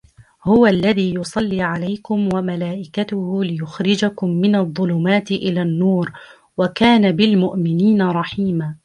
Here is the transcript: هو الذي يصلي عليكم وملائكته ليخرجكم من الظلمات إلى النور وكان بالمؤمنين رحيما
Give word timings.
هو 0.43 0.67
الذي 0.67 1.13
يصلي 1.15 1.61
عليكم 1.61 2.29
وملائكته 2.35 3.43
ليخرجكم 3.43 4.29
من 4.29 4.55
الظلمات 4.55 5.31
إلى 5.31 5.61
النور 5.61 6.11
وكان 6.57 7.11
بالمؤمنين 7.11 8.01
رحيما 8.01 8.75